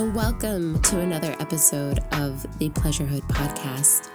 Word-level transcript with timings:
and 0.00 0.14
welcome 0.14 0.80
to 0.80 0.98
another 0.98 1.36
episode 1.40 1.98
of 2.12 2.40
the 2.58 2.70
Pleasurehood 2.70 3.20
Podcast. 3.28 4.08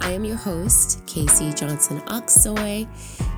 I 0.00 0.10
am 0.10 0.24
your 0.24 0.36
host, 0.36 1.06
Casey 1.06 1.52
Johnson 1.52 2.00
Aksoy, 2.06 2.88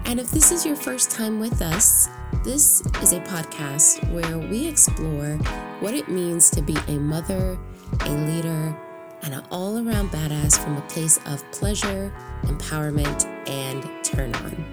and 0.06 0.18
if 0.18 0.30
this 0.30 0.50
is 0.50 0.64
your 0.64 0.76
first 0.76 1.10
time 1.10 1.38
with 1.38 1.60
us, 1.60 2.08
this 2.42 2.80
is 3.02 3.12
a 3.12 3.20
podcast 3.20 4.10
where 4.14 4.38
we 4.38 4.66
explore 4.66 5.36
what 5.80 5.92
it 5.92 6.08
means 6.08 6.48
to 6.52 6.62
be 6.62 6.74
a 6.88 6.92
mother, 6.92 7.58
a 8.06 8.10
leader, 8.10 8.74
and 9.20 9.34
an 9.34 9.44
all 9.50 9.86
around 9.86 10.08
badass 10.08 10.56
from 10.64 10.78
a 10.78 10.82
place 10.88 11.18
of 11.26 11.44
pleasure, 11.52 12.10
empowerment, 12.44 13.26
and 13.46 13.86
turn 14.02 14.34
on. 14.36 14.64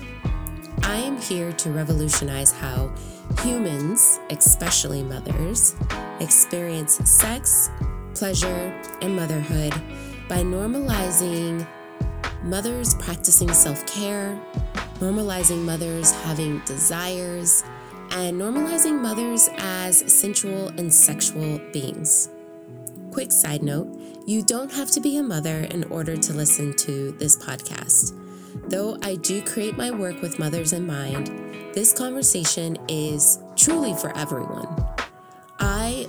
I 0.84 0.96
am 0.96 1.20
here 1.20 1.52
to 1.52 1.72
revolutionize 1.72 2.54
how 2.54 2.96
humans, 3.42 4.22
especially 4.30 5.04
mothers, 5.04 5.76
experience 6.20 6.96
sex, 7.10 7.70
pleasure, 8.14 8.74
and 9.02 9.16
motherhood 9.16 9.74
by 10.28 10.38
normalizing 10.38 11.66
mothers 12.44 12.96
practicing 12.96 13.52
self 13.54 13.86
care, 13.86 14.40
normalizing 15.00 15.64
mothers 15.64 16.12
having 16.24 16.60
desires, 16.66 17.64
and 18.12 18.40
normalizing 18.40 19.00
mothers 19.02 19.50
as 19.58 20.00
sensual 20.14 20.70
and 20.70 20.94
sexual 20.94 21.60
beings. 21.72 22.30
Quick 23.12 23.32
side 23.32 23.64
note 23.64 23.88
you 24.26 24.44
don't 24.44 24.72
have 24.72 24.92
to 24.92 25.00
be 25.00 25.18
a 25.18 25.24
mother 25.24 25.62
in 25.72 25.86
order 25.86 26.18
to 26.18 26.34
listen 26.34 26.76
to 26.76 27.12
this 27.14 27.38
podcast. 27.38 28.14
Though 28.70 28.98
I 29.02 29.16
do 29.16 29.42
create 29.42 29.78
my 29.78 29.92
work 29.92 30.22
with 30.22 30.40
mothers 30.40 30.74
in 30.74 30.86
mind, 30.86 31.28
this 31.74 31.94
conversation 31.94 32.78
is 32.90 33.40
truly 33.56 33.94
for 33.94 34.16
everyone. 34.18 34.68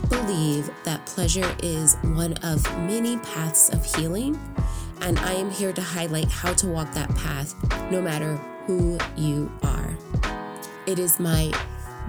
Believe 0.09 0.71
that 0.85 1.05
pleasure 1.07 1.55
is 1.63 1.97
one 2.03 2.35
of 2.45 2.63
many 2.79 3.17
paths 3.19 3.69
of 3.71 3.85
healing, 3.85 4.39
and 5.01 5.19
I 5.19 5.33
am 5.33 5.51
here 5.51 5.73
to 5.73 5.83
highlight 5.83 6.29
how 6.29 6.53
to 6.55 6.67
walk 6.67 6.93
that 6.93 7.15
path 7.17 7.55
no 7.91 8.01
matter 8.01 8.37
who 8.67 8.99
you 9.17 9.51
are. 9.63 9.97
It 10.87 10.99
is 10.99 11.19
my 11.19 11.53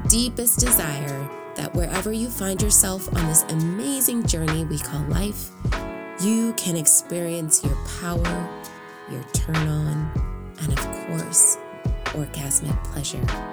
deepest 0.08 0.59
desire 0.59 1.30
that 1.56 1.73
wherever 1.73 2.14
you 2.14 2.30
find 2.30 2.62
yourself 2.62 3.14
on 3.16 3.26
this 3.28 3.44
amazing 3.50 4.26
journey 4.26 4.64
we 4.66 4.78
call 4.78 5.02
life, 5.08 5.50
you 6.22 6.53
can 6.53 6.76
experience 6.76 7.64
your 7.64 7.76
power, 8.02 8.50
your 9.12 9.24
turn 9.34 9.56
on, 9.68 10.12
and 10.62 10.72
of 10.72 11.08
course, 11.08 11.58
orgasmic 12.14 12.81
pleasure. 12.86 13.48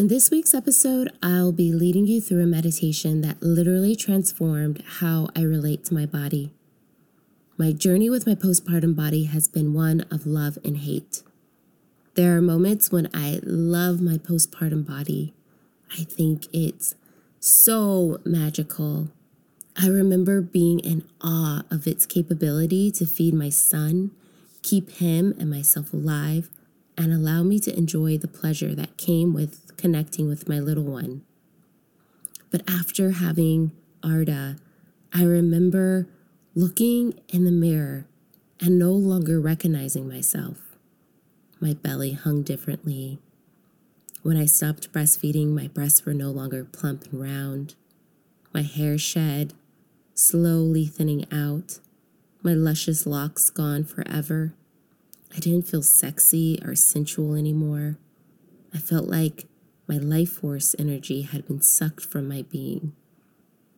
In 0.00 0.08
this 0.08 0.30
week's 0.30 0.54
episode, 0.54 1.10
I'll 1.22 1.52
be 1.52 1.72
leading 1.72 2.06
you 2.06 2.22
through 2.22 2.42
a 2.42 2.46
meditation 2.46 3.20
that 3.20 3.42
literally 3.42 3.94
transformed 3.94 4.82
how 5.00 5.28
I 5.36 5.42
relate 5.42 5.84
to 5.84 5.94
my 5.94 6.06
body. 6.06 6.52
My 7.58 7.72
journey 7.72 8.08
with 8.08 8.26
my 8.26 8.34
postpartum 8.34 8.96
body 8.96 9.24
has 9.24 9.46
been 9.46 9.74
one 9.74 10.06
of 10.10 10.26
love 10.26 10.56
and 10.64 10.78
hate. 10.78 11.22
There 12.14 12.34
are 12.34 12.40
moments 12.40 12.90
when 12.90 13.10
I 13.12 13.40
love 13.42 14.00
my 14.00 14.16
postpartum 14.16 14.86
body. 14.86 15.34
I 15.92 16.04
think 16.04 16.46
it's 16.50 16.94
so 17.38 18.22
magical. 18.24 19.10
I 19.76 19.88
remember 19.88 20.40
being 20.40 20.78
in 20.78 21.04
awe 21.20 21.64
of 21.70 21.86
its 21.86 22.06
capability 22.06 22.90
to 22.92 23.04
feed 23.04 23.34
my 23.34 23.50
son, 23.50 24.12
keep 24.62 24.92
him 24.92 25.34
and 25.38 25.50
myself 25.50 25.92
alive, 25.92 26.48
and 26.96 27.12
allow 27.12 27.42
me 27.42 27.58
to 27.60 27.76
enjoy 27.76 28.16
the 28.16 28.28
pleasure 28.28 28.74
that 28.74 28.96
came 28.96 29.34
with 29.34 29.69
connecting 29.80 30.28
with 30.28 30.48
my 30.48 30.58
little 30.58 30.84
one. 30.84 31.22
But 32.50 32.62
after 32.68 33.12
having 33.12 33.72
Arda, 34.02 34.56
I 35.12 35.24
remember 35.24 36.08
looking 36.54 37.20
in 37.28 37.44
the 37.44 37.50
mirror 37.50 38.06
and 38.60 38.78
no 38.78 38.92
longer 38.92 39.40
recognizing 39.40 40.08
myself. 40.08 40.58
My 41.60 41.74
belly 41.74 42.12
hung 42.12 42.42
differently. 42.42 43.18
When 44.22 44.36
I 44.36 44.46
stopped 44.46 44.92
breastfeeding, 44.92 45.48
my 45.48 45.68
breasts 45.68 46.04
were 46.04 46.14
no 46.14 46.30
longer 46.30 46.64
plump 46.64 47.04
and 47.10 47.20
round. 47.20 47.74
My 48.52 48.62
hair 48.62 48.98
shed, 48.98 49.54
slowly 50.14 50.86
thinning 50.86 51.24
out, 51.32 51.78
my 52.42 52.52
luscious 52.52 53.06
locks 53.06 53.50
gone 53.50 53.84
forever. 53.84 54.54
I 55.34 55.38
didn't 55.38 55.68
feel 55.68 55.82
sexy 55.82 56.58
or 56.64 56.74
sensual 56.74 57.34
anymore. 57.34 57.96
I 58.74 58.78
felt 58.78 59.08
like 59.08 59.46
my 59.90 59.96
life 59.96 60.30
force 60.34 60.76
energy 60.78 61.22
had 61.22 61.44
been 61.48 61.60
sucked 61.60 62.04
from 62.04 62.28
my 62.28 62.42
being. 62.42 62.92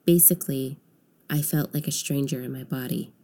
Basically, 0.05 0.79
I 1.31 1.41
felt 1.41 1.73
like 1.73 1.89
a 1.89 1.91
stranger 1.91 2.43
in 2.43 2.53
my 2.53 2.65
body. 2.65 3.15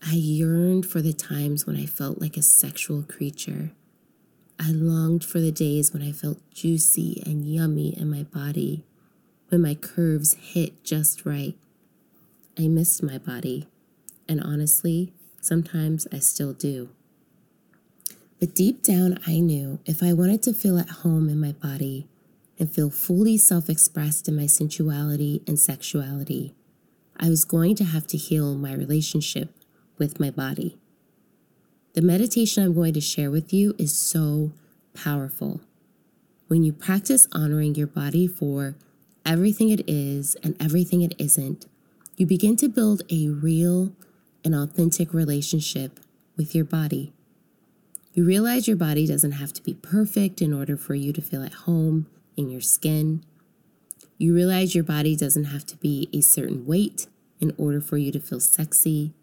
I 0.00 0.12
yearned 0.14 0.86
for 0.86 1.02
the 1.02 1.12
times 1.12 1.66
when 1.66 1.74
I 1.76 1.86
felt 1.86 2.20
like 2.20 2.36
a 2.36 2.42
sexual 2.42 3.02
creature. 3.02 3.72
I 4.60 4.70
longed 4.70 5.24
for 5.24 5.40
the 5.40 5.50
days 5.50 5.92
when 5.92 6.02
I 6.02 6.12
felt 6.12 6.38
juicy 6.52 7.20
and 7.26 7.52
yummy 7.52 7.98
in 7.98 8.08
my 8.08 8.22
body, 8.22 8.84
when 9.48 9.62
my 9.62 9.74
curves 9.74 10.34
hit 10.34 10.84
just 10.84 11.26
right. 11.26 11.56
I 12.56 12.68
missed 12.68 13.02
my 13.02 13.18
body, 13.18 13.66
and 14.28 14.40
honestly, 14.40 15.14
sometimes 15.40 16.06
I 16.12 16.20
still 16.20 16.52
do. 16.52 16.90
But 18.42 18.56
deep 18.56 18.82
down, 18.82 19.20
I 19.24 19.38
knew 19.38 19.78
if 19.86 20.02
I 20.02 20.12
wanted 20.12 20.42
to 20.42 20.52
feel 20.52 20.76
at 20.76 20.88
home 20.88 21.28
in 21.28 21.38
my 21.38 21.52
body 21.52 22.08
and 22.58 22.68
feel 22.68 22.90
fully 22.90 23.38
self 23.38 23.70
expressed 23.70 24.26
in 24.26 24.34
my 24.34 24.46
sensuality 24.46 25.44
and 25.46 25.60
sexuality, 25.60 26.52
I 27.16 27.28
was 27.28 27.44
going 27.44 27.76
to 27.76 27.84
have 27.84 28.08
to 28.08 28.16
heal 28.16 28.56
my 28.56 28.74
relationship 28.74 29.54
with 29.96 30.18
my 30.18 30.28
body. 30.28 30.76
The 31.92 32.02
meditation 32.02 32.64
I'm 32.64 32.74
going 32.74 32.94
to 32.94 33.00
share 33.00 33.30
with 33.30 33.52
you 33.52 33.76
is 33.78 33.96
so 33.96 34.50
powerful. 34.92 35.60
When 36.48 36.64
you 36.64 36.72
practice 36.72 37.28
honoring 37.30 37.76
your 37.76 37.86
body 37.86 38.26
for 38.26 38.74
everything 39.24 39.68
it 39.68 39.88
is 39.88 40.34
and 40.42 40.60
everything 40.60 41.02
it 41.02 41.14
isn't, 41.16 41.66
you 42.16 42.26
begin 42.26 42.56
to 42.56 42.68
build 42.68 43.02
a 43.08 43.28
real 43.28 43.92
and 44.44 44.52
authentic 44.52 45.14
relationship 45.14 46.00
with 46.36 46.56
your 46.56 46.64
body. 46.64 47.12
You 48.14 48.24
realize 48.24 48.68
your 48.68 48.76
body 48.76 49.06
doesn't 49.06 49.32
have 49.32 49.54
to 49.54 49.62
be 49.62 49.72
perfect 49.72 50.42
in 50.42 50.52
order 50.52 50.76
for 50.76 50.94
you 50.94 51.14
to 51.14 51.22
feel 51.22 51.42
at 51.42 51.54
home 51.54 52.06
in 52.36 52.50
your 52.50 52.60
skin. 52.60 53.24
You 54.18 54.34
realize 54.34 54.74
your 54.74 54.84
body 54.84 55.16
doesn't 55.16 55.44
have 55.44 55.64
to 55.66 55.76
be 55.76 56.10
a 56.12 56.20
certain 56.20 56.66
weight 56.66 57.06
in 57.40 57.54
order 57.56 57.80
for 57.80 57.96
you 57.96 58.12
to 58.12 58.20
feel 58.20 58.40
sexy. 58.40 59.14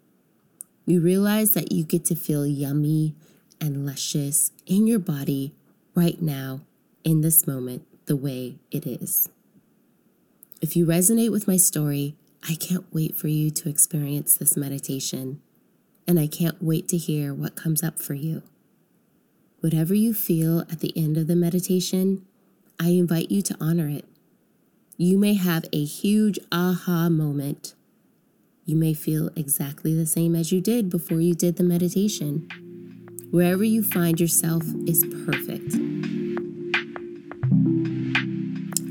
You 0.86 1.00
realize 1.00 1.52
that 1.52 1.70
you 1.70 1.84
get 1.84 2.04
to 2.06 2.16
feel 2.16 2.44
yummy 2.44 3.14
and 3.60 3.86
luscious 3.86 4.50
in 4.66 4.88
your 4.88 4.98
body 4.98 5.54
right 5.94 6.20
now, 6.20 6.62
in 7.04 7.20
this 7.20 7.46
moment, 7.46 7.86
the 8.06 8.16
way 8.16 8.56
it 8.72 8.86
is. 8.86 9.28
If 10.60 10.76
you 10.76 10.84
resonate 10.84 11.30
with 11.30 11.46
my 11.46 11.56
story, 11.56 12.16
I 12.48 12.56
can't 12.56 12.92
wait 12.92 13.16
for 13.16 13.28
you 13.28 13.50
to 13.52 13.68
experience 13.68 14.36
this 14.36 14.56
meditation, 14.56 15.40
and 16.08 16.18
I 16.18 16.26
can't 16.26 16.60
wait 16.60 16.88
to 16.88 16.96
hear 16.96 17.32
what 17.32 17.54
comes 17.54 17.82
up 17.84 18.00
for 18.00 18.14
you. 18.14 18.42
Whatever 19.60 19.92
you 19.92 20.14
feel 20.14 20.60
at 20.60 20.80
the 20.80 20.92
end 20.96 21.18
of 21.18 21.26
the 21.26 21.36
meditation, 21.36 22.24
I 22.80 22.88
invite 22.88 23.30
you 23.30 23.42
to 23.42 23.56
honor 23.60 23.88
it. 23.88 24.06
You 24.96 25.18
may 25.18 25.34
have 25.34 25.66
a 25.70 25.84
huge 25.84 26.38
aha 26.50 27.10
moment. 27.10 27.74
You 28.64 28.76
may 28.76 28.94
feel 28.94 29.28
exactly 29.36 29.94
the 29.94 30.06
same 30.06 30.34
as 30.34 30.50
you 30.50 30.62
did 30.62 30.88
before 30.88 31.20
you 31.20 31.34
did 31.34 31.56
the 31.56 31.62
meditation. 31.62 32.48
Wherever 33.30 33.62
you 33.62 33.82
find 33.82 34.18
yourself 34.18 34.62
is 34.86 35.04
perfect. 35.26 35.74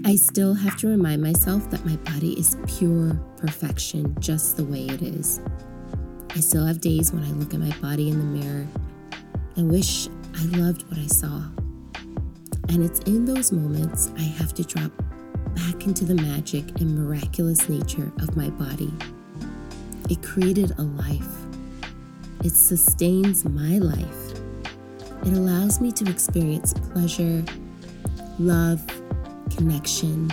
I 0.06 0.16
still 0.18 0.54
have 0.54 0.78
to 0.78 0.88
remind 0.88 1.24
myself 1.24 1.68
that 1.72 1.84
my 1.84 1.96
body 1.98 2.34
is 2.40 2.58
pure 2.68 3.20
perfection, 3.38 4.16
just 4.20 4.56
the 4.56 4.66
way 4.66 4.86
it 4.86 5.02
is. 5.02 5.40
I 6.30 6.42
still 6.42 6.66
have 6.66 6.80
days 6.80 7.12
when 7.12 7.24
I 7.24 7.32
look 7.32 7.56
at 7.56 7.60
my 7.60 7.76
body 7.80 8.10
in 8.10 8.20
the 8.20 8.26
mirror 8.26 8.68
and 9.56 9.72
wish 9.72 10.08
I 10.40 10.44
loved 10.58 10.84
what 10.90 10.98
I 10.98 11.08
saw. 11.08 11.44
And 12.70 12.82
it's 12.82 13.00
in 13.02 13.26
those 13.26 13.52
moments 13.52 14.10
I 14.18 14.22
have 14.22 14.54
to 14.54 14.64
drop 14.64 14.92
back 15.54 15.86
into 15.86 16.06
the 16.06 16.16
magic 16.16 16.80
and 16.80 16.96
miraculous 16.96 17.68
nature 17.68 18.10
of 18.22 18.38
my 18.38 18.50
body. 18.52 18.94
It 20.10 20.24
created 20.24 20.72
a 20.78 20.84
life, 20.84 21.28
it 22.46 22.52
sustains 22.52 23.44
my 23.44 23.80
life. 23.80 24.40
It 25.26 25.34
allows 25.34 25.82
me 25.82 25.92
to 25.92 26.10
experience 26.10 26.74
pleasure, 26.94 27.44
love, 28.40 28.82
connection, 29.58 30.32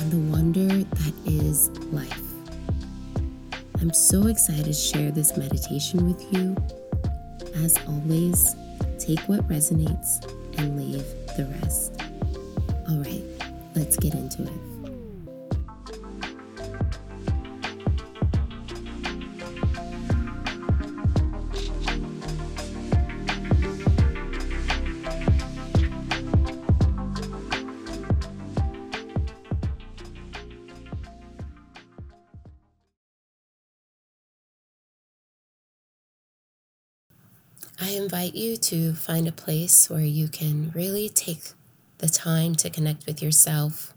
and 0.00 0.10
the 0.10 0.32
wonder 0.32 0.66
that 0.66 1.14
is 1.26 1.68
life. 1.92 2.22
I'm 3.80 3.92
so 3.92 4.26
excited 4.26 4.64
to 4.64 4.72
share 4.72 5.12
this 5.12 5.36
meditation 5.36 6.08
with 6.08 6.32
you 6.32 6.56
as 7.62 7.76
always, 7.86 8.56
take 9.08 9.26
what 9.26 9.40
resonates 9.48 10.22
and 10.58 10.76
leave 10.76 11.02
the 11.38 11.46
rest. 11.62 11.98
All 12.90 12.98
right, 12.98 13.22
let's 13.74 13.96
get 13.96 14.12
into 14.12 14.42
it. 14.42 14.77
Invite 38.08 38.34
you 38.34 38.56
to 38.56 38.94
find 38.94 39.28
a 39.28 39.32
place 39.32 39.90
where 39.90 40.00
you 40.00 40.28
can 40.28 40.72
really 40.74 41.10
take 41.10 41.50
the 41.98 42.08
time 42.08 42.54
to 42.54 42.70
connect 42.70 43.04
with 43.04 43.20
yourself, 43.20 43.92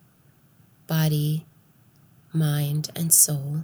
body, 0.85 1.45
mind, 2.33 2.89
and 2.93 3.13
soul. 3.13 3.63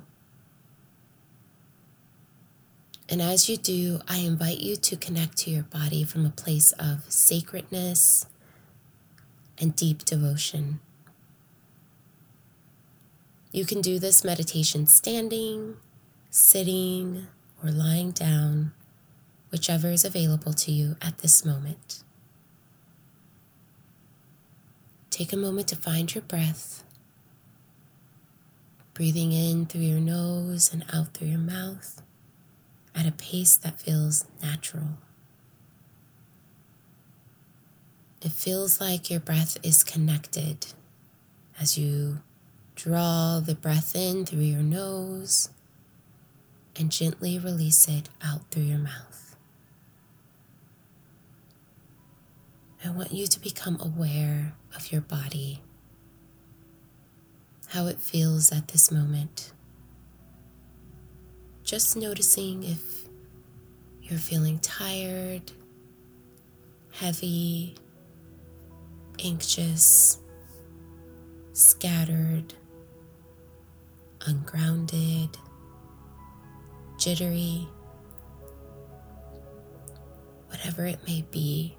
And 3.10 3.22
as 3.22 3.50
you 3.50 3.58
do, 3.58 4.00
I 4.08 4.20
invite 4.20 4.62
you 4.62 4.78
to 4.78 4.96
connect 4.96 5.36
to 5.40 5.50
your 5.50 5.64
body 5.64 6.06
from 6.06 6.26
a 6.26 6.30
place 6.30 6.72
of 6.80 7.04
sacredness 7.12 8.26
and 9.58 9.76
deep 9.76 10.06
devotion. 10.06 10.80
You 13.52 13.66
can 13.66 13.82
do 13.82 14.00
this 14.00 14.24
meditation 14.24 14.88
standing, 14.88 15.76
sitting, 16.30 17.28
or 17.62 17.70
lying 17.70 18.12
down 18.12 18.72
whichever 19.52 19.90
is 19.90 20.06
available 20.06 20.54
to 20.54 20.72
you 20.72 20.96
at 21.02 21.20
this 21.20 21.46
moment. 21.46 22.04
Take 25.10 25.34
a 25.34 25.38
moment 25.38 25.68
to 25.70 25.76
find 25.76 26.14
your 26.14 26.22
breath, 26.22 26.84
breathing 28.94 29.32
in 29.32 29.66
through 29.66 29.82
your 29.82 30.00
nose 30.00 30.72
and 30.72 30.86
out 30.94 31.14
through 31.14 31.30
your 31.30 31.40
mouth 31.40 32.02
at 32.94 33.08
a 33.08 33.12
pace 33.12 33.56
that 33.58 33.80
feels 33.80 34.26
natural. 34.42 34.98
It 38.22 38.32
feels 38.32 38.82
like 38.82 39.10
your 39.10 39.20
breath 39.20 39.58
is 39.64 39.84
connected 39.84 40.68
as 41.60 41.78
you 41.78 42.20
draw 42.76 43.40
the 43.40 43.56
breath 43.56 43.96
in 43.96 44.26
through 44.26 44.40
your 44.42 44.64
nose 44.64 45.50
and 46.76 46.92
gently 46.92 47.40
release 47.40 47.88
it 47.88 48.10
out 48.24 48.42
through 48.52 48.64
your 48.64 48.78
mouth. 48.80 49.27
I 52.86 52.90
want 52.92 53.12
you 53.12 53.28
to 53.28 53.40
become 53.40 53.78
aware 53.82 54.54
of 54.76 54.92
your 54.92 55.02
body, 55.02 55.62
how 57.70 57.88
it 57.88 58.00
feels 58.00 58.52
at 58.52 58.68
this 58.70 58.92
moment. 58.92 59.52
Just 61.64 61.98
noticing 61.98 62.64
if 62.64 63.08
you're 64.04 64.20
feeling 64.20 64.60
tired, 64.60 65.52
heavy, 66.92 67.76
anxious, 69.24 70.20
scattered, 71.54 72.54
ungrounded, 74.22 75.36
jittery, 76.98 77.68
whatever 80.48 80.86
it 80.86 81.00
may 81.08 81.24
be. 81.32 81.76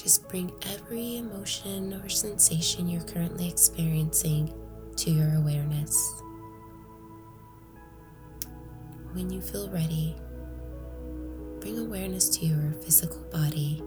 Just 0.00 0.28
bring 0.28 0.52
every 0.72 1.16
emotion 1.16 1.92
or 1.94 2.08
sensation 2.08 2.88
you're 2.88 3.02
currently 3.02 3.48
experiencing 3.48 4.54
to 4.94 5.10
your 5.10 5.34
awareness. 5.34 6.22
When 9.12 9.28
you 9.28 9.40
feel 9.40 9.68
ready, 9.70 10.14
bring 11.58 11.80
awareness 11.80 12.28
to 12.38 12.46
your 12.46 12.74
physical 12.80 13.20
body. 13.32 13.82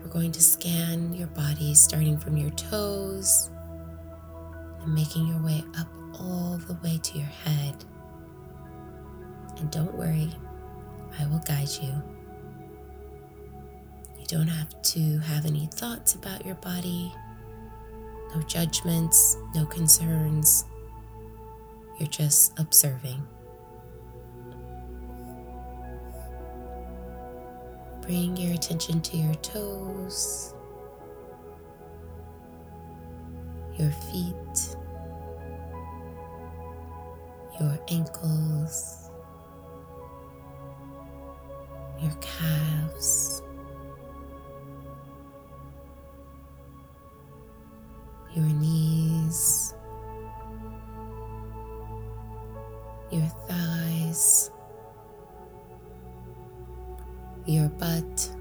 We're 0.00 0.08
going 0.08 0.32
to 0.32 0.42
scan 0.42 1.12
your 1.12 1.28
body 1.28 1.74
starting 1.74 2.16
from 2.16 2.38
your 2.38 2.50
toes 2.52 3.50
and 4.80 4.94
making 4.94 5.26
your 5.28 5.42
way 5.42 5.62
up 5.78 5.88
all 6.14 6.58
the 6.68 6.78
way 6.82 6.98
to 7.02 7.18
your 7.18 7.26
head. 7.26 7.84
And 9.58 9.70
don't 9.70 9.94
worry, 9.94 10.32
I 11.20 11.26
will 11.26 11.42
guide 11.46 11.68
you 11.82 12.02
don't 14.32 14.48
have 14.48 14.80
to 14.80 15.18
have 15.18 15.44
any 15.44 15.66
thoughts 15.66 16.14
about 16.14 16.46
your 16.46 16.54
body, 16.54 17.12
no 18.34 18.40
judgments, 18.44 19.36
no 19.54 19.66
concerns. 19.66 20.64
You're 21.98 22.08
just 22.08 22.58
observing. 22.58 23.22
Bring 28.00 28.34
your 28.38 28.54
attention 28.54 29.02
to 29.02 29.18
your 29.18 29.34
toes, 29.34 30.54
your 33.78 33.90
feet, 33.90 34.76
your 37.60 37.78
ankles, 37.90 39.10
your 42.00 42.12
calves. 42.22 43.21
Your 48.34 48.44
knees, 48.46 49.74
your 53.10 53.26
thighs, 53.46 54.50
your 57.44 57.68
butt, 57.68 58.31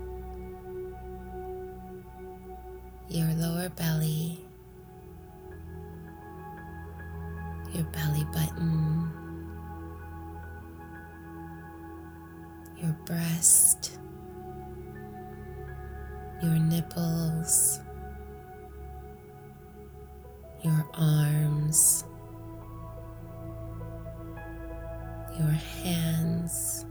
your 25.41 25.57
hands, 25.83 26.85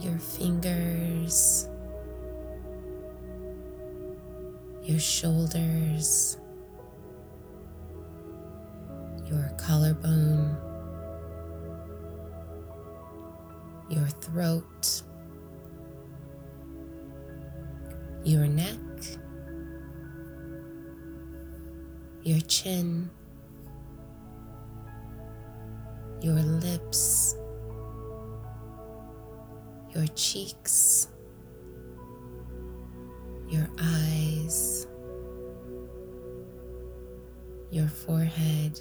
your 0.00 0.18
fingers, 0.18 1.68
your 4.84 4.98
shoulders, 5.00 6.38
your 29.98 30.06
cheeks, 30.14 31.08
your 33.48 33.68
eyes, 33.80 34.86
your 37.72 37.88
forehead, 37.88 38.80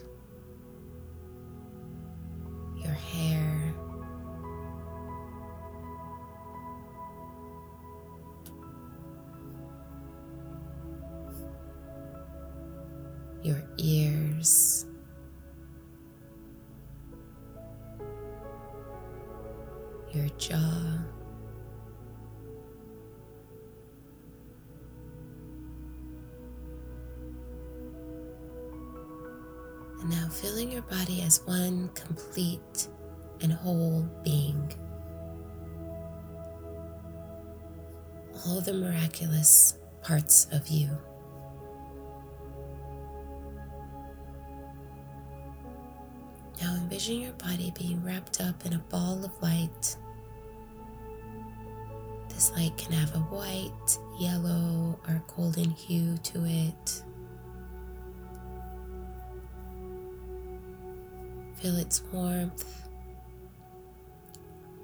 And 30.01 30.09
now 30.09 30.29
filling 30.29 30.71
your 30.71 30.83
body 30.83 31.21
as 31.21 31.41
one 31.45 31.89
complete 31.95 32.87
and 33.41 33.51
whole 33.51 34.07
being. 34.23 34.73
All 38.45 38.61
the 38.61 38.73
miraculous 38.73 39.77
parts 40.03 40.47
of 40.51 40.67
you. 40.67 40.89
Now 46.61 46.75
envision 46.75 47.21
your 47.21 47.33
body 47.33 47.71
being 47.77 48.03
wrapped 48.03 48.41
up 48.41 48.65
in 48.65 48.73
a 48.73 48.79
ball 48.89 49.23
of 49.23 49.31
light. 49.41 49.97
This 52.29 52.51
light 52.51 52.77
can 52.77 52.93
have 52.93 53.15
a 53.15 53.19
white, 53.19 53.97
yellow, 54.19 54.99
or 55.07 55.23
golden 55.35 55.71
hue 55.71 56.17
to 56.17 56.45
it. 56.45 57.03
Feel 61.61 61.77
its 61.77 62.03
warmth 62.13 62.87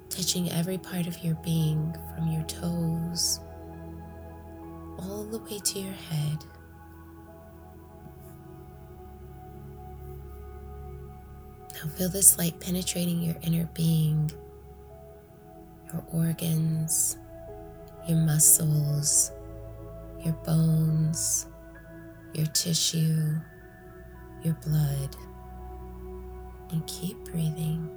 touching 0.08 0.50
every 0.50 0.78
part 0.78 1.06
of 1.06 1.18
your 1.24 1.34
being 1.36 1.96
from 2.14 2.32
your 2.32 2.42
toes 2.44 3.40
all 4.98 5.24
the 5.24 5.38
way 5.38 5.58
to 5.58 5.78
your 5.78 5.92
head. 5.92 6.38
Now 11.74 11.90
feel 11.90 12.08
this 12.08 12.38
light 12.38 12.58
penetrating 12.60 13.22
your 13.22 13.36
inner 13.42 13.68
being, 13.74 14.30
your 15.92 16.04
organs, 16.12 17.18
your 18.08 18.18
muscles, 18.18 19.30
your 20.24 20.34
bones, 20.44 21.46
your 22.32 22.46
tissue, 22.46 23.36
your 24.42 24.54
blood. 24.66 25.16
And 26.70 26.86
keep 26.86 27.16
breathing. 27.24 27.88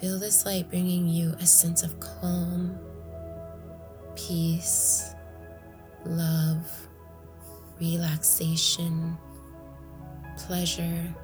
Feel 0.00 0.18
this 0.18 0.44
light 0.44 0.68
bringing 0.68 1.08
you 1.08 1.34
a 1.40 1.46
sense 1.46 1.82
of 1.82 1.98
calm, 2.00 2.78
peace, 4.16 5.14
love, 6.04 6.88
relaxation 7.80 9.16
pleasure. 10.36 11.14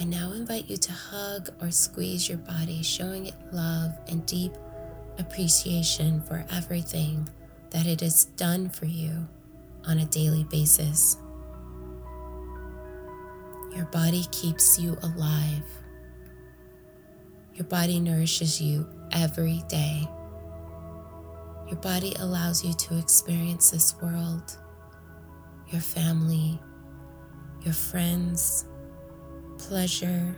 I 0.00 0.04
now 0.04 0.32
invite 0.32 0.68
you 0.68 0.76
to 0.76 0.92
hug 0.92 1.50
or 1.60 1.70
squeeze 1.70 2.28
your 2.28 2.38
body, 2.38 2.82
showing 2.82 3.26
it 3.26 3.34
love 3.52 3.92
and 4.08 4.24
deep 4.26 4.52
appreciation 5.18 6.20
for 6.22 6.44
everything 6.50 7.28
that 7.70 7.86
it 7.86 8.00
has 8.00 8.24
done 8.24 8.68
for 8.68 8.86
you 8.86 9.28
on 9.86 9.98
a 9.98 10.06
daily 10.06 10.44
basis. 10.44 11.16
Your 13.74 13.86
body 13.86 14.24
keeps 14.30 14.78
you 14.78 14.96
alive. 15.02 15.64
Your 17.54 17.66
body 17.66 18.00
nourishes 18.00 18.60
you 18.60 18.88
every 19.12 19.62
day. 19.68 20.06
Your 21.68 21.78
body 21.80 22.14
allows 22.18 22.64
you 22.64 22.72
to 22.74 22.98
experience 22.98 23.70
this 23.70 23.94
world 24.00 24.56
your 25.68 25.80
family, 25.80 26.60
your 27.62 27.72
friends, 27.72 28.66
pleasure, 29.58 30.36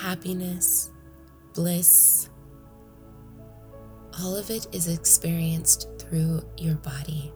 happiness, 0.00 0.90
bliss. 1.54 2.30
All 4.20 4.36
of 4.36 4.48
it 4.50 4.66
is 4.72 4.88
experienced 4.88 5.88
through 5.98 6.42
your 6.56 6.76
body. 6.76 7.32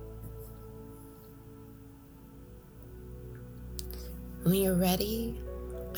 When 4.47 4.55
you're 4.55 4.76
ready, 4.76 5.35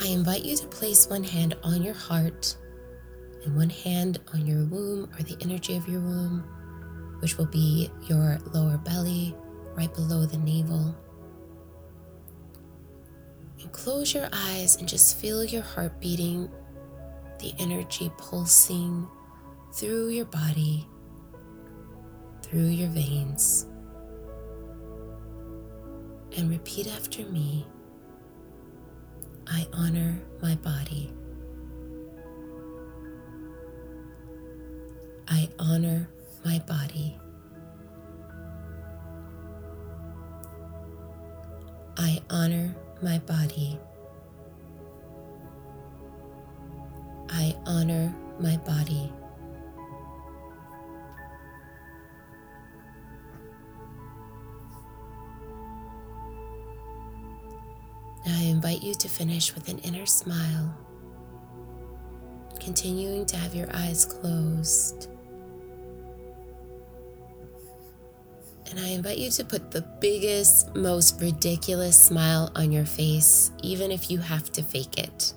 I 0.03 0.07
invite 0.07 0.43
you 0.43 0.57
to 0.57 0.67
place 0.69 1.07
one 1.07 1.23
hand 1.23 1.55
on 1.63 1.83
your 1.83 1.93
heart 1.93 2.57
and 3.45 3.55
one 3.55 3.69
hand 3.69 4.21
on 4.33 4.47
your 4.47 4.65
womb 4.65 5.07
or 5.19 5.23
the 5.23 5.37
energy 5.43 5.77
of 5.77 5.87
your 5.87 6.01
womb, 6.01 6.43
which 7.19 7.37
will 7.37 7.45
be 7.45 7.91
your 8.09 8.39
lower 8.55 8.79
belly 8.79 9.37
right 9.77 9.93
below 9.95 10.25
the 10.25 10.39
navel. 10.39 10.97
And 13.61 13.71
close 13.71 14.15
your 14.15 14.31
eyes 14.33 14.77
and 14.77 14.89
just 14.89 15.21
feel 15.21 15.45
your 15.45 15.61
heart 15.61 16.01
beating, 16.01 16.49
the 17.41 17.53
energy 17.59 18.11
pulsing 18.17 19.07
through 19.75 20.09
your 20.09 20.25
body, 20.25 20.89
through 22.41 22.69
your 22.69 22.89
veins. 22.89 23.67
And 26.35 26.49
repeat 26.49 26.87
after 26.87 27.27
me 27.27 27.67
I 29.51 29.67
honor 29.73 30.21
my 30.43 30.55
body. 30.57 31.11
I 35.27 35.49
honor 35.59 36.09
my 36.45 36.59
body. 36.61 37.17
I 41.97 42.21
honor 42.31 42.75
my 43.03 43.19
body. 43.21 43.79
I 47.31 47.57
honor 47.67 48.15
my 48.39 48.57
body. 48.59 49.13
Invite 58.79 58.89
you 58.89 58.95
to 58.95 59.09
finish 59.09 59.55
with 59.55 59.69
an 59.69 59.79
inner 59.79 60.07
smile, 60.07 60.73
continuing 62.61 63.27
to 63.27 63.37
have 63.37 63.53
your 63.55 63.67
eyes 63.75 64.05
closed. 64.05 65.09
And 68.71 68.79
I 68.79 68.89
invite 68.89 69.19
you 69.19 69.31
to 69.31 69.45
put 69.45 69.73
the 69.73 69.81
biggest, 70.01 70.77
most 70.77 71.21
ridiculous 71.21 71.99
smile 71.99 72.53
on 72.55 72.71
your 72.71 72.85
face, 72.85 73.51
even 73.63 73.91
if 73.91 74.11
you 74.11 74.19
have 74.19 74.53
to 74.53 74.63
fake 74.63 74.99
it. 74.99 75.35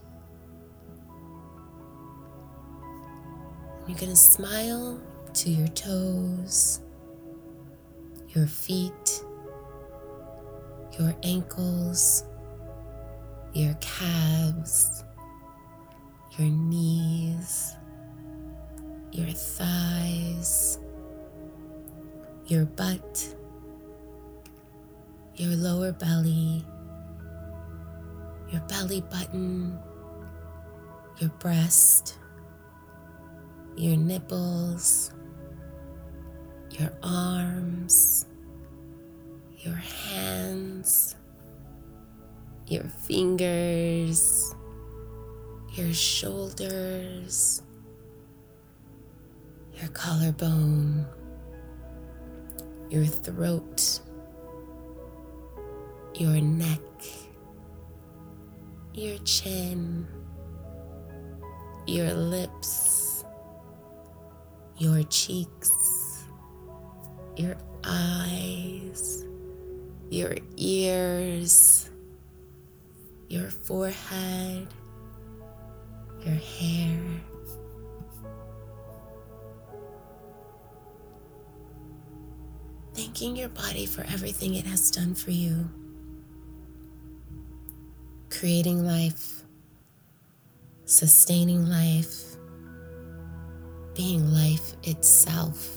You're 3.88 3.98
going 3.98 4.12
to 4.12 4.16
smile 4.16 5.02
to 5.34 5.50
your 5.50 5.70
toes, 5.70 6.82
your 8.36 8.46
feet, 8.46 9.24
your 11.00 11.16
ankles, 11.24 12.26
your 13.54 13.74
calves, 13.76 15.04
your 16.38 16.50
knees, 16.50 17.76
your 19.12 19.30
thighs 19.30 20.80
your 22.52 22.66
butt, 22.66 23.34
your 25.38 25.56
lower 25.56 25.94
belly, 25.94 26.66
your 28.52 28.60
belly 28.68 29.00
button, 29.10 29.80
your 31.20 31.30
breast, 31.40 32.18
your 33.78 33.96
nipples, 33.96 35.14
your 36.72 36.92
arms, 37.02 38.26
your 39.60 39.76
hands, 39.76 41.16
your 42.72 42.84
fingers, 42.84 44.56
your 45.76 45.94
shoulders, 45.94 47.62
your 49.80 49.90
collarbone 49.90 51.06
your 52.92 53.06
throat, 53.06 54.02
your 56.14 56.42
neck, 56.42 56.82
your 58.94 59.18
chin, 59.20 60.06
your 61.88 62.14
lips, 62.14 63.24
your 64.78 65.04
cheeks, 65.04 65.72
your 67.38 67.56
eyes, 67.86 69.26
your 70.10 70.36
ears, 70.58 71.71
your 73.32 73.50
forehead, 73.50 74.68
your 76.26 76.36
hair 76.36 77.22
thanking 83.22 83.36
your 83.36 83.50
body 83.50 83.86
for 83.86 84.02
everything 84.02 84.56
it 84.56 84.66
has 84.66 84.90
done 84.92 85.14
for 85.14 85.32
you. 85.32 85.70
Creating 88.30 88.86
life, 88.86 89.44
sustaining 90.86 91.68
life, 91.68 92.36
being 93.96 94.32
life 94.32 94.76
itself. 94.84 95.68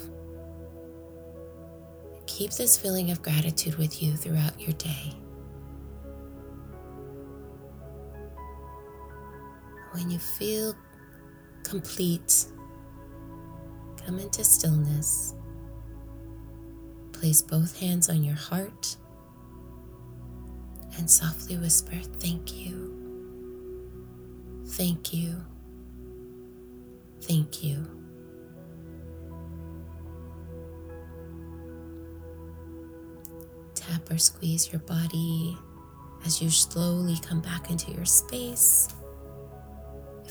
Keep 2.26 2.52
this 2.52 2.76
feeling 2.76 3.10
of 3.10 3.22
gratitude 3.22 3.76
with 3.76 4.02
you 4.02 4.12
throughout 4.12 4.60
your 4.60 4.72
day. 4.72 5.23
When 9.94 10.10
you 10.10 10.18
feel 10.18 10.74
complete, 11.62 12.46
come 14.04 14.18
into 14.18 14.42
stillness. 14.42 15.34
Place 17.12 17.40
both 17.40 17.78
hands 17.78 18.10
on 18.10 18.24
your 18.24 18.34
heart 18.34 18.96
and 20.98 21.08
softly 21.08 21.56
whisper, 21.58 21.94
Thank 22.18 22.56
you. 22.56 22.90
Thank 24.66 25.14
you. 25.14 25.36
Thank 27.20 27.62
you. 27.62 27.86
Tap 33.76 34.10
or 34.10 34.18
squeeze 34.18 34.72
your 34.72 34.80
body 34.80 35.56
as 36.26 36.42
you 36.42 36.50
slowly 36.50 37.16
come 37.22 37.40
back 37.40 37.70
into 37.70 37.92
your 37.92 38.06
space. 38.06 38.88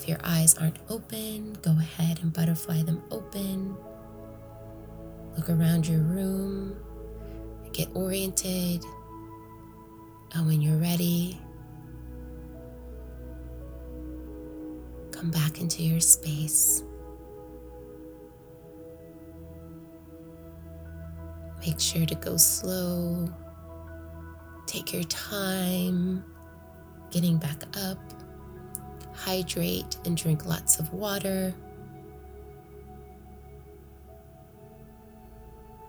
If 0.03 0.09
your 0.09 0.19
eyes 0.25 0.57
aren't 0.57 0.79
open, 0.89 1.57
go 1.61 1.71
ahead 1.71 2.19
and 2.21 2.33
butterfly 2.33 2.83
them 2.83 3.01
open. 3.09 3.73
Look 5.37 5.49
around 5.49 5.87
your 5.87 6.01
room, 6.01 6.75
get 7.71 7.87
oriented, 7.93 8.83
and 10.33 10.45
when 10.45 10.61
you're 10.61 10.75
ready, 10.75 11.39
come 15.11 15.31
back 15.31 15.61
into 15.61 15.83
your 15.83 16.01
space. 16.01 16.83
Make 21.65 21.79
sure 21.79 22.05
to 22.05 22.15
go 22.15 22.35
slow. 22.35 23.33
Take 24.65 24.91
your 24.91 25.03
time 25.03 26.25
getting 27.09 27.37
back 27.37 27.63
up. 27.77 28.22
Hydrate 29.15 29.97
and 30.05 30.17
drink 30.17 30.45
lots 30.45 30.79
of 30.79 30.93
water. 30.93 31.53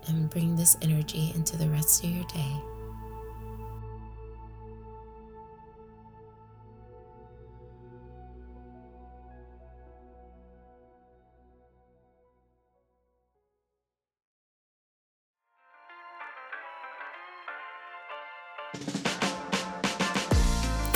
And 0.07 0.29
bring 0.29 0.55
this 0.55 0.77
energy 0.81 1.31
into 1.35 1.57
the 1.57 1.67
rest 1.69 2.03
of 2.03 2.09
your 2.11 2.25
day. 2.25 2.61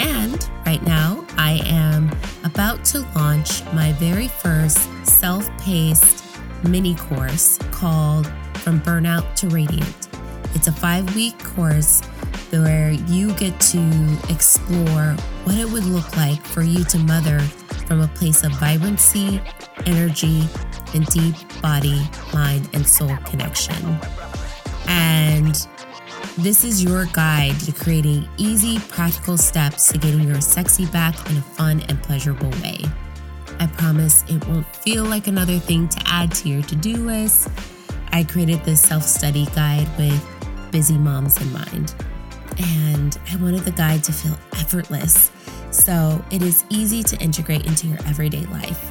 And 0.00 0.48
right 0.64 0.82
now, 0.82 1.24
I 1.36 1.60
am 1.66 2.10
about 2.42 2.84
to 2.86 3.00
launch 3.14 3.62
my 3.72 3.92
very 3.92 4.28
first 4.28 4.78
self 5.06 5.48
paced 5.58 6.24
mini 6.66 6.94
course 6.94 7.58
called 7.70 8.26
From 8.54 8.80
Burnout 8.80 9.34
to 9.36 9.48
Radiant. 9.48 10.08
It's 10.54 10.68
a 10.68 10.72
five 10.72 11.14
week 11.14 11.38
course 11.44 12.00
where 12.50 12.90
you 12.90 13.32
get 13.34 13.58
to 13.60 14.18
explore 14.28 15.14
what 15.44 15.56
it 15.56 15.70
would 15.70 15.84
look 15.84 16.16
like 16.16 16.42
for 16.42 16.62
you 16.62 16.82
to 16.84 16.98
mother 16.98 17.38
from 17.86 18.00
a 18.00 18.08
place 18.08 18.42
of 18.42 18.52
vibrancy, 18.52 19.40
energy, 19.86 20.48
and 20.94 21.06
deep 21.06 21.34
body, 21.60 22.02
mind, 22.32 22.68
and 22.72 22.86
soul 22.86 23.16
connection. 23.26 23.98
And 24.88 25.66
this 26.38 26.64
is 26.64 26.82
your 26.82 27.06
guide 27.06 27.58
to 27.60 27.72
creating 27.72 28.28
easy, 28.36 28.78
practical 28.88 29.36
steps 29.36 29.92
to 29.92 29.98
getting 29.98 30.22
your 30.22 30.40
sexy 30.40 30.86
back 30.86 31.14
in 31.30 31.36
a 31.36 31.42
fun 31.42 31.80
and 31.88 32.02
pleasurable 32.02 32.50
way. 32.62 32.84
I 33.58 33.66
promise 33.66 34.24
it 34.28 34.46
won't 34.46 34.66
feel 34.76 35.04
like 35.04 35.26
another 35.26 35.58
thing 35.58 35.88
to 35.88 36.02
add 36.06 36.32
to 36.36 36.48
your 36.48 36.62
to 36.62 36.76
do 36.76 36.96
list. 36.96 37.48
I 38.12 38.24
created 38.24 38.64
this 38.64 38.80
self 38.80 39.02
study 39.02 39.46
guide 39.54 39.88
with 39.98 40.70
busy 40.70 40.96
moms 40.96 41.40
in 41.40 41.52
mind, 41.52 41.94
and 42.58 43.18
I 43.30 43.36
wanted 43.36 43.60
the 43.60 43.72
guide 43.72 44.04
to 44.04 44.12
feel 44.12 44.38
effortless 44.54 45.30
so 45.70 46.22
it 46.30 46.42
is 46.42 46.64
easy 46.68 47.02
to 47.02 47.16
integrate 47.18 47.66
into 47.66 47.86
your 47.86 47.98
everyday 48.06 48.44
life. 48.46 48.90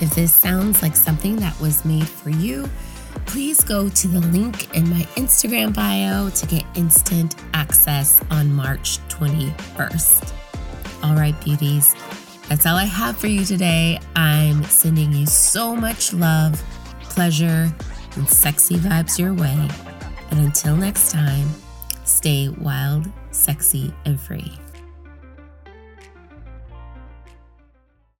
If 0.00 0.14
this 0.14 0.34
sounds 0.34 0.82
like 0.82 0.96
something 0.96 1.36
that 1.36 1.58
was 1.60 1.84
made 1.84 2.08
for 2.08 2.30
you, 2.30 2.68
please 3.26 3.62
go 3.62 3.88
to 3.88 4.08
the 4.08 4.20
link 4.28 4.74
in 4.76 4.88
my 4.88 5.02
Instagram 5.16 5.74
bio 5.74 6.30
to 6.30 6.46
get 6.46 6.64
instant 6.74 7.36
access 7.52 8.20
on 8.30 8.52
March 8.52 8.98
21st. 9.08 10.32
All 11.02 11.14
right, 11.14 11.38
beauties, 11.44 11.94
that's 12.48 12.66
all 12.66 12.76
I 12.76 12.84
have 12.84 13.16
for 13.16 13.26
you 13.26 13.44
today. 13.44 13.98
I'm 14.16 14.62
sending 14.64 15.12
you 15.12 15.26
so 15.26 15.74
much 15.74 16.12
love, 16.12 16.62
pleasure, 17.00 17.72
and 18.16 18.28
sexy 18.28 18.76
vibes 18.76 19.18
your 19.18 19.34
way. 19.34 19.68
And 20.30 20.40
until 20.40 20.76
next 20.76 21.10
time, 21.10 21.48
stay 22.04 22.48
wild, 22.48 23.06
sexy, 23.30 23.92
and 24.04 24.20
free. 24.20 24.52